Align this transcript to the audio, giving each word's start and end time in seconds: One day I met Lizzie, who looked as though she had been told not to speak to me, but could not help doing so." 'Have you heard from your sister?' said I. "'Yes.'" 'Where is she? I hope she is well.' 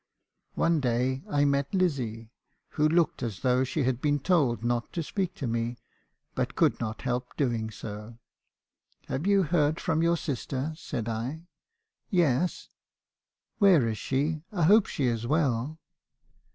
One 0.55 0.79
day 0.79 1.21
I 1.29 1.45
met 1.45 1.75
Lizzie, 1.75 2.31
who 2.69 2.89
looked 2.89 3.21
as 3.21 3.41
though 3.41 3.63
she 3.63 3.83
had 3.83 4.01
been 4.01 4.17
told 4.17 4.63
not 4.63 4.91
to 4.93 5.03
speak 5.03 5.35
to 5.35 5.45
me, 5.45 5.77
but 6.33 6.55
could 6.55 6.79
not 6.79 7.03
help 7.03 7.37
doing 7.37 7.69
so." 7.69 8.17
'Have 9.09 9.27
you 9.27 9.43
heard 9.43 9.79
from 9.79 10.01
your 10.01 10.17
sister?' 10.17 10.73
said 10.75 11.07
I. 11.07 11.41
"'Yes.'" 12.09 12.69
'Where 13.59 13.87
is 13.87 13.99
she? 13.99 14.41
I 14.51 14.63
hope 14.63 14.87
she 14.87 15.05
is 15.05 15.27
well.' 15.27 15.77